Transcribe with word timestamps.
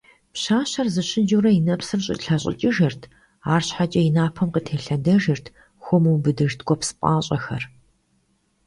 Пщащэр 0.33 0.87
зэщыджэурэ 0.93 1.51
и 1.57 1.61
нэпсыр 1.67 1.99
щӀилъэщӀыкӀыжырт, 2.05 3.01
арщхьэкӀэ, 3.53 4.01
и 4.07 4.09
напэм 4.15 4.49
къытелъэдэжырт 4.53 5.45
хуэмыубыдыж 5.83 6.51
ткӀуэпс 6.59 6.89
пӀащэхэр. 6.99 7.63